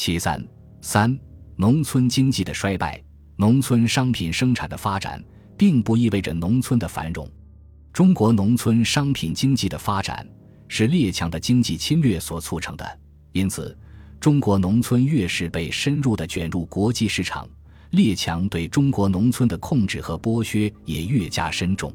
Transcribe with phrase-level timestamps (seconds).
[0.00, 0.40] 其三
[0.80, 1.18] 三，
[1.56, 3.02] 农村经济的衰败，
[3.34, 5.20] 农村商品生产的发展，
[5.56, 7.28] 并不意味着农村的繁荣。
[7.92, 10.24] 中国农村商品经济的发展
[10.68, 12.98] 是列强的经济侵略所促成的，
[13.32, 13.76] 因此，
[14.20, 17.48] 中国农村越是被深入的卷入国际市场，
[17.90, 21.92] 列强对中国农村的控制和剥削也越加深重。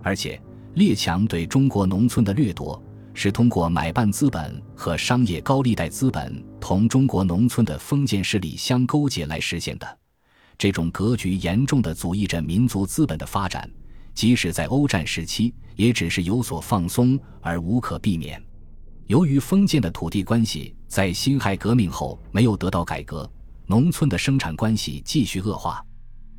[0.00, 0.40] 而且，
[0.74, 2.80] 列强对中国农村的掠夺
[3.14, 9.98] 是通过买办资本和商业高利贷资本同中国农村的封建势力相勾结来实现的。
[10.58, 13.68] 这种格局严重的阻抑着民族资本的发展。
[14.14, 18.42] 即使在欧战时期，也只是有所放松而无可避免。
[19.06, 23.30] 由于封建的土地关系在辛亥革命后没有得到改革，
[23.66, 25.82] 农村的生产关系继续恶化，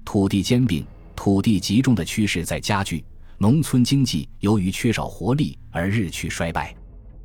[0.05, 3.03] 土地兼并、土地集中的趋势在加剧，
[3.43, 6.73] 农村经济由于缺少活力而日趋衰败。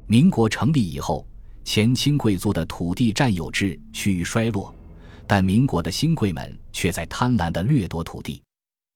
[0.09, 1.25] 民国成立以后，
[1.63, 4.75] 前清贵族的土地占有制趋于衰落，
[5.29, 8.43] 但民国的新贵们却在贪婪地掠夺土地。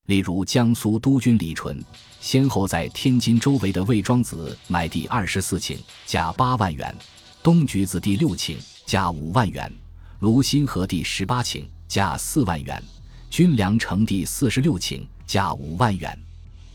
[0.09, 1.81] 例如，江苏督军李纯，
[2.19, 6.93] 先后在天津周围的魏庄子买地二十四顷，价八万元；
[7.41, 9.71] 东橘子地六顷，价五万元；
[10.19, 12.83] 卢新河地十八顷，价四万元；
[13.31, 16.11] 军粮城地四十六顷，价五万元；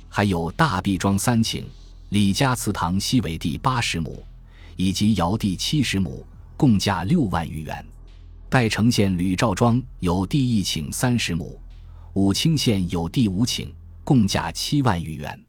[0.09, 1.63] 还有大毕庄三顷，
[2.09, 4.23] 李家祠堂西尾地八十亩，
[4.75, 7.85] 以及窑地七十亩，共价六万余元。
[8.49, 11.59] 代城县吕赵庄有地一顷三十亩。
[12.13, 13.67] 武清县有地五顷，
[14.03, 15.39] 共价七万余元。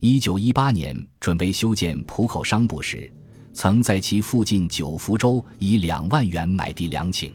[0.00, 3.10] 一九一八年准备修建浦口商埠时，
[3.54, 7.30] 曾在其附近九福州以两万元买地两顷。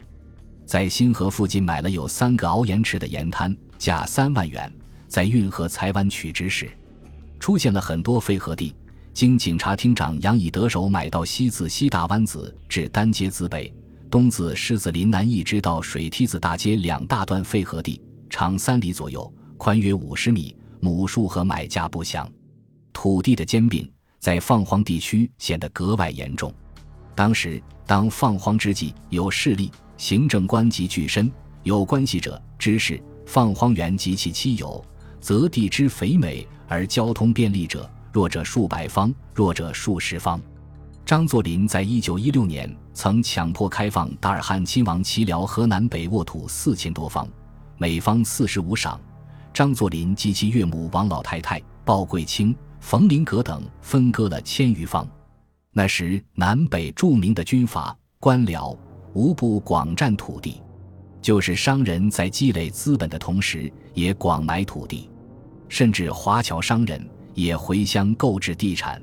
[0.65, 4.71] 在新河附近买了有三个熬盐池的盐滩，价三万元。
[5.07, 6.69] 在运河财湾取直时，
[7.39, 8.75] 出现了很多废河地。
[9.13, 13.73] 经警察厅长杨以得手买到西自西大湾子至丹街子北，
[14.11, 17.99] 东自狮子林南一直到水梯子大街两大段废河地。
[18.29, 22.29] 长三里左右，宽约五十米，亩数和买价不详。
[22.93, 26.53] 土地的兼并在放荒地区显得格外严重。
[27.15, 31.31] 当时，当放荒之际，有势力、行政官及巨绅、
[31.63, 34.83] 有关系者、知识、放荒员及其妻友，
[35.19, 40.41] 则地之肥美而交通便利者，弱者数百方，弱者数十方。
[41.05, 47.27] 张作霖在一九一六年曾强迫开放达尔汉亲王齐辽河南北沃土四千多方。
[47.77, 48.99] 每方四十五赏，
[49.53, 55.07] 张作霖及其岳母王老太太、鲍贵卿、冯麟阁等分割了千余方。
[55.71, 58.75] 那时南北著名的军阀官僚
[59.13, 60.61] 无不广占土地，
[61.27, 65.09] 就是商人在积累资本的同时，也广买土地，
[65.67, 69.01] 甚至华侨商人也回乡购置地产。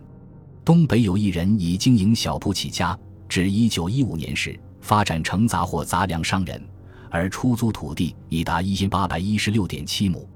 [0.64, 2.98] 东北有一人以经营小铺起家，
[3.28, 6.58] 至一九一五年时发展成杂货杂粮商人。
[7.10, 10.26] 而出租土地已达一千八百一十六点七亩，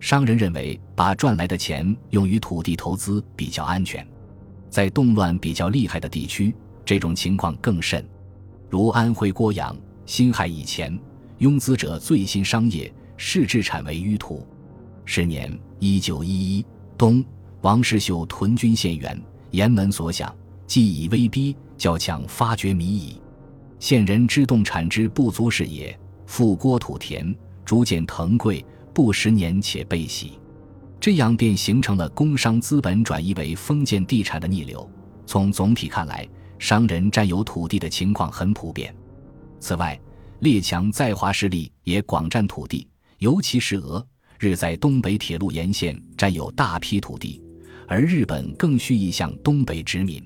[0.00, 4.08] 商人认为把赚来的钱用于土地投资比较安全。
[4.70, 8.02] 在动乱比较厉害的地区，这种情况更甚，
[8.70, 9.76] 如安徽郭阳、
[10.06, 10.98] 辛亥以前，
[11.38, 14.46] 拥资者最新商业市制产为淤土。
[15.04, 16.64] 十年一九一一
[16.96, 17.24] 冬，
[17.60, 19.20] 王世秀屯军县原，
[19.50, 20.34] 沿门所想，
[20.66, 23.20] 既以威逼，较强发掘民矣。
[23.78, 25.96] 县人之动产之不足是也。
[26.24, 27.32] 复郭土田，
[27.64, 30.40] 逐渐腾贵，不十年且被洗，
[30.98, 34.90] 这样便形成了工商资本转移为封建地产的逆流。
[35.24, 36.26] 从总体看来，
[36.58, 38.92] 商人占有土地的情况很普遍。
[39.60, 39.98] 此外，
[40.40, 42.86] 列强在华势力也广占土地，
[43.18, 44.06] 尤其是俄
[44.38, 47.42] 日在东北铁路沿线占有大批土地，
[47.88, 50.22] 而日本更蓄意向东北殖民。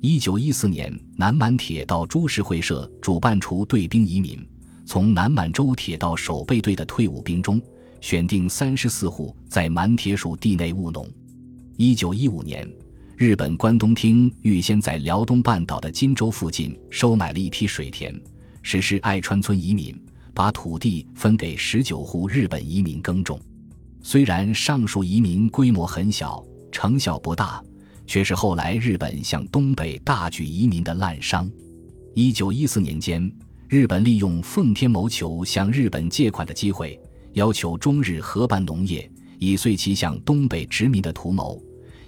[0.00, 4.46] 一九一四年，南满铁道株式会社主办除队兵移民。
[4.84, 7.60] 从南满洲铁道守备队的退伍兵中
[8.00, 11.08] 选定三十四户在满铁属地内务农。
[11.76, 12.68] 一九一五年，
[13.16, 18.14] 日本关东厅预先在辽东半岛的金州附近收买了一批水田，
[18.68, 19.96] 实施爱川村移民，
[20.34, 23.40] 把土地分给十九户日本移民耕种。
[24.02, 27.62] 虽然上述移民规模很小，成效不大，
[28.08, 31.48] 却是后来日本向东北大举移民的滥觞。
[32.12, 33.32] 一九一四年间。
[33.68, 37.00] 日本利用奉天谋求向日本借款的机会，
[37.34, 39.08] 要求中日合办农业，
[39.40, 41.60] 以遂其向东北殖民的图谋，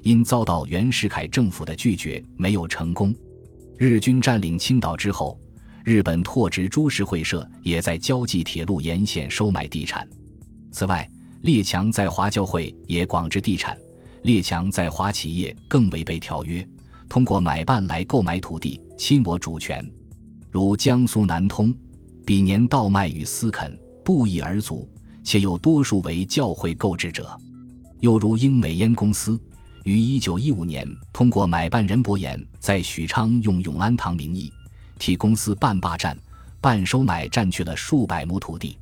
[0.02, 3.12] 因遭到袁世凯政府的拒绝，没有成功。
[3.76, 5.36] 日军占领青岛之后，
[5.88, 10.06] 日本拓殖株式会社也在交际铁路沿线收买地产。
[10.70, 13.74] 此外，列强在华教会也广置地产，
[14.22, 16.62] 列强在华企业更违背条约，
[17.08, 19.82] 通过买办来购买土地，侵我主权。
[20.50, 21.74] 如江苏南通，
[22.26, 23.74] 彼年稻麦与私垦
[24.04, 24.86] 不一而足，
[25.24, 27.34] 且有多数为教会购置者。
[28.00, 29.40] 又如英美烟公司，
[29.84, 34.52] 于一九一五年通过买办任伯言在许昌用永安堂名义，
[34.98, 36.16] 替公司办霸占、
[36.60, 38.76] 半收买，占据了数百亩土地。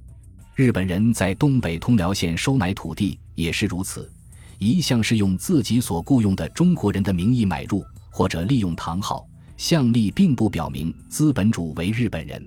[0.54, 4.10] 日本人在东北通辽县收买土地也是如此，
[4.58, 9.28] 一向是用自己所雇佣的中国人的名义买入，或者利用堂号。
[9.58, 12.46] 向例并不表明资本主为日本人。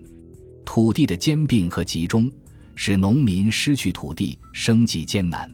[0.64, 2.32] 土地的兼并和集中，
[2.76, 5.50] 使农民失去土地，生计艰难；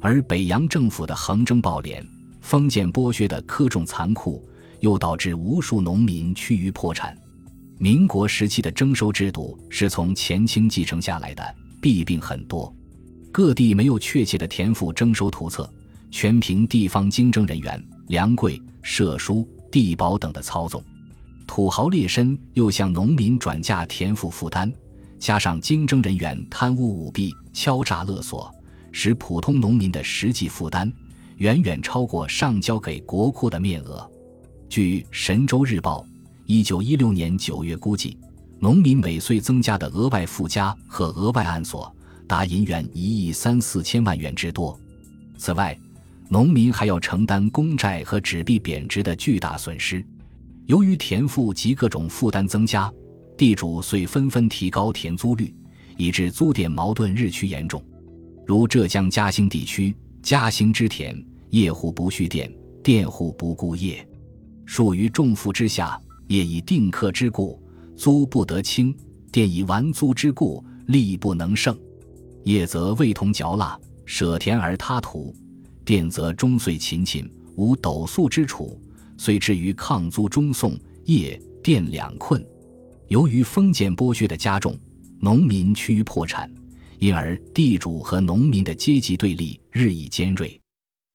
[0.00, 2.02] 而北洋政府的横征暴敛、
[2.40, 4.42] 封建剥削的苛重残酷，
[4.80, 7.14] 又导致无数农民趋于破产。
[7.78, 12.74] 民国时期的征收制度是从前清继承下来的，弊病很多。
[13.32, 15.72] 各地没有确切的田赋征收图册，
[16.10, 19.48] 全凭地方经征人员、粮柜、社书。
[19.70, 20.82] 地保等的操纵，
[21.46, 24.72] 土豪劣绅又向农民转嫁田赋负担，
[25.18, 28.50] 加上经征人员贪污舞弊、敲诈勒索，
[28.92, 30.90] 使普通农民的实际负担
[31.36, 34.10] 远远超过上交给国库的面额。
[34.70, 36.02] 据《神州日报》
[36.50, 38.16] 一九一六年九月估计，
[38.58, 41.94] 农民每岁增加的额外附加和额外按所
[42.26, 44.80] 达银元一亿三四千万元之多。
[45.36, 45.78] 此外，
[46.30, 50.02] 农民还要承担公债和纸币贬值的巨大损失，
[50.64, 52.90] 由于田赋及各种负担增加，
[53.36, 55.54] 地主遂纷纷提高田租率，
[55.98, 57.84] 以致租佃矛盾日趋严重。
[58.46, 62.50] 如浙江嘉兴地区，嘉兴之田，业户不续佃，
[62.82, 64.08] 佃户不顾业，
[64.64, 67.60] 属于重负之下，业以定客之故，
[67.96, 68.94] 租不得清；
[69.32, 71.78] 佃以完租之故，利不能胜。
[72.44, 75.34] 业则味同嚼蜡，舍田而他土。
[75.84, 78.78] 佃则终岁勤勤，无斗粟之处，
[79.16, 82.44] 虽至于抗租中讼，业佃两困。
[83.08, 84.78] 由于封建剥削的加重，
[85.18, 86.50] 农民趋于破产，
[86.98, 90.60] 因而地主和农民的阶级对立日益尖锐。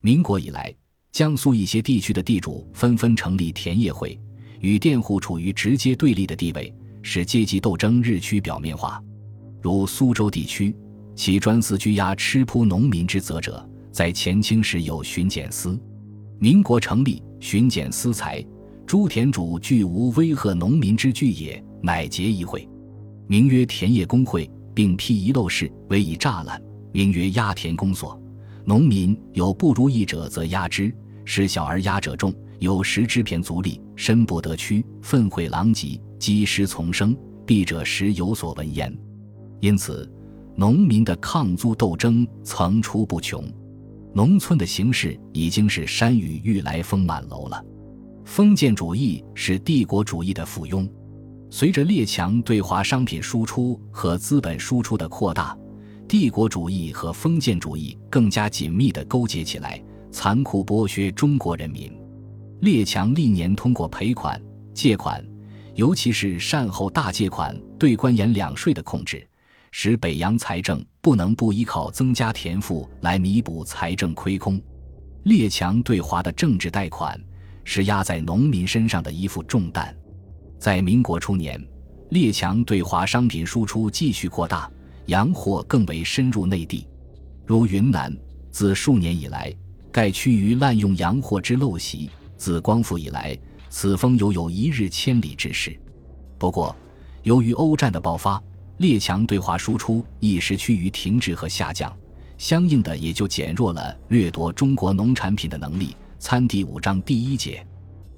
[0.02, 0.74] 民国以来，
[1.12, 4.20] 江苏一些地区的地主纷纷成立田业会，
[4.64, 9.02] 与佃户处于直接对立的地位，使阶级斗争日趋表面化。
[9.62, 10.74] 如苏州地区，
[11.16, 13.70] 其专司拘押吃铺农民之责者。
[13.92, 15.78] 在前清时有巡检司，
[16.40, 18.44] 民国成立巡检司才，
[18.88, 22.68] 诸田主俱无威吓农民之具也，乃结一会，
[23.28, 26.60] 名曰田业公会，并辟遗漏室为以栅栏，
[26.94, 28.20] 名曰压田公所。
[28.66, 30.90] 农民有不如意者，则压之；
[31.26, 32.34] 使小而压者众，
[32.64, 37.14] 有时之偏足力，身不得屈，愤悔狼藉，积失丛生，
[37.46, 38.98] 必者时有所闻焉。
[39.60, 40.10] 因此，
[40.56, 43.44] 农民的抗租斗争层出不穷。
[44.14, 47.62] 农村的形势已经是山雨欲来风满楼了。
[48.24, 50.90] 封建主义是帝国主义的附庸，
[51.50, 55.54] 随着列强对华商品输出和资本输出的扩大，
[56.08, 61.92] 帝国主义和封建主义更加紧密地勾结起来，残酷剥削中国人民。
[62.64, 64.42] 列强历年通过赔款、
[64.74, 65.22] 借款，
[65.76, 69.28] 尤其是善后大借款对官盐两税的控制。
[69.72, 74.62] 使北洋财政不能不依靠增加田赋来弥补财政亏空，
[75.24, 77.20] 列强对华的政治贷款
[77.66, 79.94] 是压在农民身上的一副重担。
[80.58, 81.62] 在民国初年，
[82.12, 84.72] 列强对华商品输出继续扩大，
[85.08, 86.88] 洋货更为深入内地，
[87.46, 88.16] 如云南，
[88.52, 89.54] 自数年以来，
[89.92, 92.10] 盖趋于滥用洋货之陋习。
[92.44, 93.38] 自光复以来，
[93.70, 95.80] 此风犹有一日千里之势。
[96.38, 96.76] 不过，
[97.22, 98.44] 由于欧战的爆发。
[98.80, 101.96] 列强对华输出一时趋于停滞和下降，
[102.38, 105.96] 相应的也就减弱了掠夺中国农产品的能力。
[106.20, 107.66] 参第五章第一节。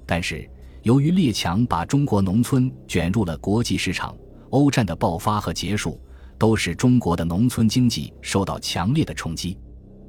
[0.04, 0.50] 但是，
[0.82, 4.16] 由于列强把中国农村卷入了国际市场，
[4.50, 6.00] 欧战的爆发和结束
[6.36, 9.56] 都使中国的农村经济受到强烈的冲击。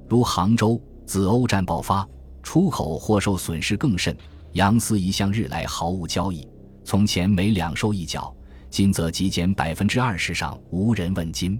[0.07, 2.07] 如杭州自欧战爆发，
[2.47, 4.15] 出口或受损失更甚。
[4.53, 6.47] 杨丝一向日来毫无交易，
[6.85, 8.33] 从前每两收一角。
[8.69, 11.59] 今则极减百分之二十上，无人问津。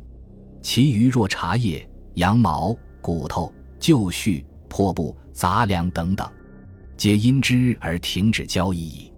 [0.61, 6.25] 其余若茶叶、羊毛、骨头、旧絮、破布、杂粮等等，
[6.95, 9.11] 皆因之而停止交易矣。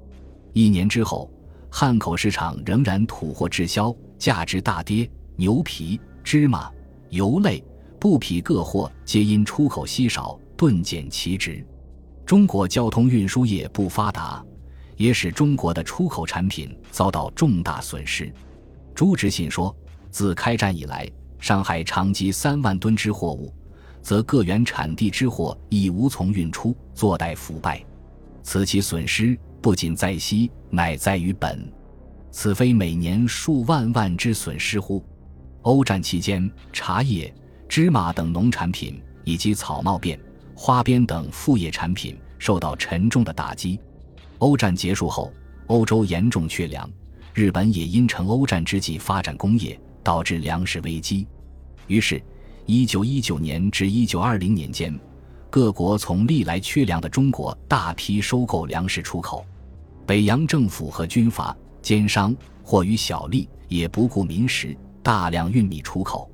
[0.53, 1.31] 一年之后，
[1.69, 5.07] 汉口市场仍然土货滞销，价值大跌。
[5.35, 6.71] 牛皮、芝麻、
[7.11, 7.63] 油类、
[7.99, 11.65] 布匹各货皆因出口稀少，顿减其值。
[12.25, 14.43] 中国交通运输业不发达。
[14.97, 18.29] 也使中国的出口产品遭到重大损失。
[18.93, 19.73] 朱执信说
[20.11, 23.53] ：“自开战以来，上海长积三万吨之货物，
[24.01, 27.81] 则各原产地之货已无从运出，坐待腐败。
[28.43, 31.71] 此其损失不仅在息，乃在于本。
[32.29, 35.01] 此非每年数万万之损失乎？
[35.61, 37.33] 欧战期间，茶叶、
[37.69, 40.19] 芝麻等农产品以及草帽辫、
[40.61, 43.79] 花边等副业产品受到沉重的打击。
[44.39, 45.31] 欧战结束后，
[45.67, 46.91] 欧洲严重缺粮，
[47.33, 51.25] 日本也因乘欧战之际发展工业，导致粮食危机。
[51.87, 52.21] 于是，
[52.65, 54.93] 一九一九年至一九二零年间，
[55.49, 59.45] 各国从历来缺粮的中国大批收购粮食出口。
[60.05, 66.29] 北洋政府和军阀、奸商或于小利，也不顾民食，大量运米出口。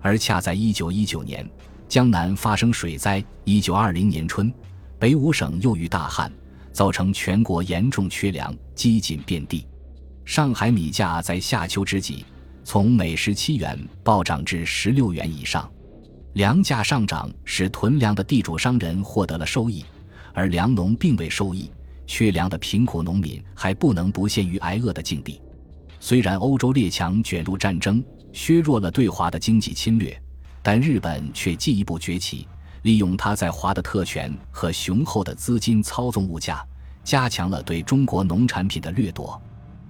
[0.00, 1.48] 而恰在一九一九年，
[1.90, 4.50] 江南发生水灾；一九二零年春，
[4.96, 6.32] 北五省又遇大旱。
[6.70, 9.66] 造成全国严重缺粮，饥馑遍地。
[10.24, 12.24] 上海米价在夏秋之际，
[12.62, 15.68] 从每十七元暴涨至十六元以上。
[16.34, 19.84] 粮价上涨使囤粮的地主商人获得了收益，
[20.32, 21.68] 而粮农并未受益。
[22.06, 25.42] 缺粮的贫苦农民还不能不陷于挨饿的境地。
[25.98, 28.00] 虽然欧洲列强卷入战争，
[28.32, 30.16] 削弱了对华的经济侵略，
[30.62, 32.46] 但日本却进一步崛起。
[32.82, 36.64] 利用他在华的特权和雄厚的资金操纵物价，
[37.04, 39.38] 加强了对中国农产品的掠夺。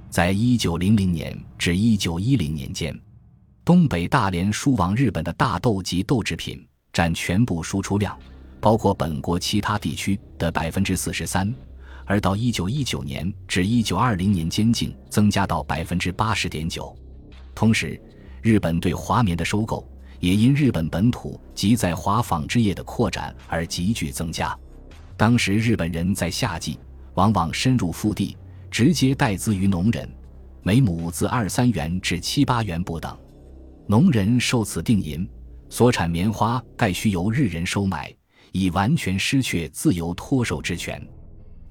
[0.08, 2.98] 在一九零零年至一九一零年间，
[3.64, 8.18] 东北大连输往日本的大豆及豆制品占全部输出量，
[8.60, 11.54] 包括本国其他地区的百分之四十三。
[12.04, 16.92] 而到一九一九年至一九二零年间，竟增加到百分之八十点九。
[17.54, 18.00] 同时，
[18.42, 19.88] 日本对华棉的收购。
[20.20, 24.56] 也因日本本土及在华纺织业的扩展而急剧增加。
[25.16, 26.78] 当时日本人在夏季
[27.14, 28.36] 往往深入腹地，
[28.70, 30.08] 直接代资于农人，
[30.62, 33.18] 每亩自二三元至七八元不等。
[33.86, 35.28] 农人受此定银，
[35.68, 38.14] 所产棉花概需由日人收买，
[38.52, 41.04] 已完全失去自由脱手之权。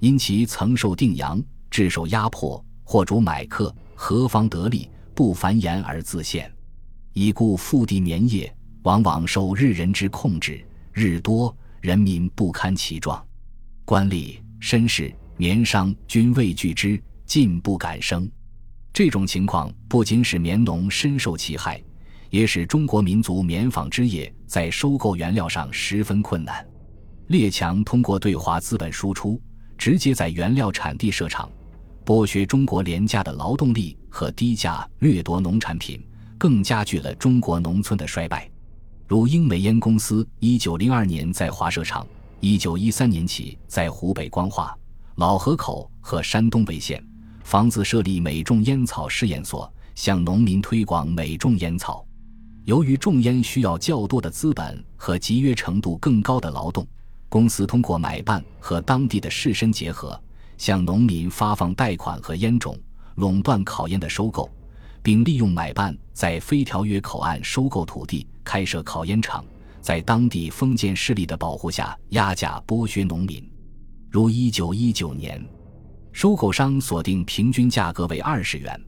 [0.00, 4.90] 因其曾受定洋，致受压迫，或主买客，何方得利？
[5.14, 6.50] 不繁言而自现。
[7.12, 8.52] 已故腹地棉业
[8.82, 13.24] 往往受日人之控制，日多人民不堪其状，
[13.84, 18.30] 官吏、绅士、棉商均畏惧之，进不敢生。
[18.92, 21.82] 这种情况不仅使棉农深受其害，
[22.30, 26.66] 也使中国民族棉纺织业在收购原料上十分困难。
[27.28, 29.40] 列强通过对华资本输出，
[29.78, 31.48] 直接在原料产地设厂，
[32.04, 36.04] 剥削中国廉价的劳动力和低价掠夺农产品。
[36.40, 38.50] 更加剧了中国农村的衰败，
[39.06, 42.06] 如英美烟公司一九零二年在华设厂，
[42.40, 44.74] 一九一三年起在湖北光化、
[45.16, 47.04] 老河口和山东潍县
[47.44, 52.02] 房子设立美种烟草试验所，向农民推广美种烟草。
[52.64, 56.88] 由于种烟需要较多的资本和集约程度更高的劳动，
[57.28, 60.18] 公司通过买办和当地的士绅结合，
[60.56, 62.74] 向农民发放贷款和烟种，
[63.16, 64.50] 垄断烤烟的收购。
[65.02, 69.44] 并利用买办在非条约口岸收购土地，开设烤烟厂，
[69.80, 73.42] 在当地封建势力的保护下压价剥削农民。
[74.10, 75.44] 如一九一九年，
[76.12, 78.80] 收购商锁定平均价格为二十元，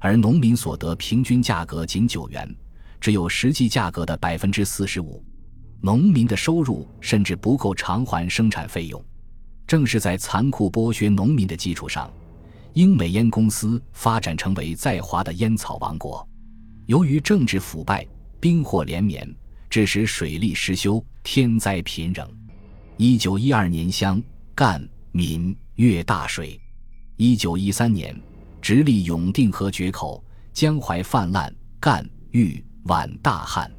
[0.00, 2.48] 而农民所得平均价格仅九元，
[3.00, 5.22] 只有实际价格的百分之四十五。
[5.80, 9.04] 农民的收入甚至不够偿还生产费用。
[9.66, 12.10] 正是在残酷剥削农民的基础上。
[12.74, 16.28] 英美烟公司发展成为在华的烟草王国，
[16.86, 18.04] 由于政治腐败、
[18.40, 19.32] 兵祸连绵，
[19.70, 22.28] 致使水利失修、天灾频仍。
[22.96, 24.20] 一九一二年湘、
[24.56, 26.58] 赣、闽、粤大水；
[27.16, 28.20] 一九一三年
[28.60, 33.70] 直隶永定河决口，江淮泛滥，赣、豫、皖大旱；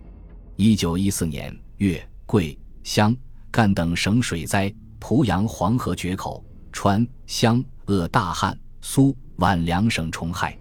[0.55, 3.13] 一九一四年粤、桂、湘、
[3.51, 8.57] 赣等省水灾，濮阳黄河决口，川、湘鄂大旱。
[8.87, 10.55] 苏皖两省虫害，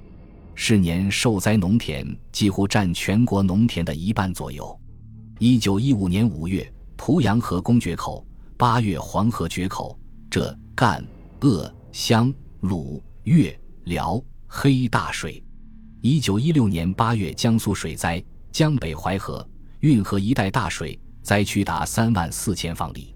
[0.54, 4.80] 是年受灾农田几乎占全国农田的一半左右。
[5.38, 6.66] 一九一五年五月，
[6.96, 8.24] 濮阳河公决口；
[8.56, 9.96] 八月，黄河决口。
[10.30, 11.04] 浙、赣、
[11.40, 15.44] 鄂、湘、鲁、粤、辽黑大水。
[16.00, 19.46] 一九一六年八月，江苏水灾，江北淮河、
[19.80, 23.14] 运河一带大水，灾区达三万四千方里。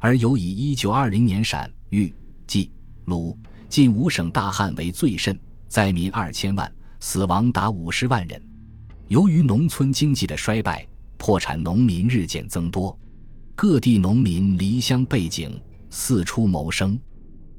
[0.00, 2.12] 而有以一九二零年陕豫
[2.48, 2.68] 冀
[3.04, 3.38] 鲁。
[3.70, 8.42] 近五省大旱为最甚，灾民二千万，死亡达五十万人。
[9.06, 10.84] 由于农村经济的衰败，
[11.16, 12.98] 破产农民日渐增多，
[13.54, 15.56] 各地农民离乡背井，
[15.88, 16.98] 四处谋生。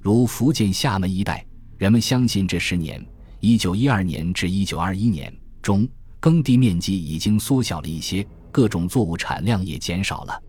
[0.02, 1.46] 如福建厦门一带，
[1.78, 3.02] 人们相信这十年
[3.40, 5.88] （一九一二年至一九二一年）中，
[6.20, 10.44] 耕地面积已经缩小了一些，各种作物产量也减少了。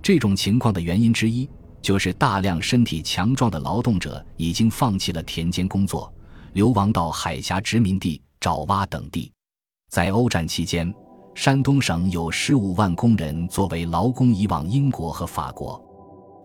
[0.00, 1.46] 这种情况的原因之一。
[1.82, 6.10] 就是大量身体强壮的劳动者已经放弃了田间工作，
[6.52, 9.30] 流亡到海峡殖民地爪哇等地。
[9.90, 10.94] 在欧战期间，
[11.34, 15.82] 山东省有十五万工人作为劳工移往英国和法国。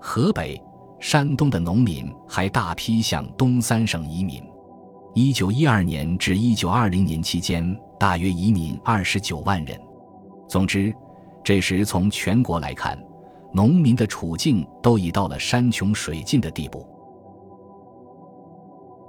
[0.02, 0.60] 河北、
[1.00, 4.44] 山东的农民还大批向东三省移民。
[5.14, 9.80] 一九一二年至一九二零年期间，大约移民二十九万人。
[10.50, 10.94] 总之，
[11.44, 12.98] 这时从全国来看，
[13.54, 16.88] 农民的处境都已到了山穷水尽的地步。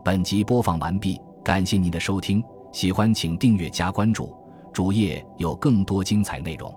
[0.04, 2.42] 本集播放完毕，感谢您的收听，
[2.73, 4.35] 喜欢请订阅加关注，
[4.73, 6.75] 主页有更多精彩内容。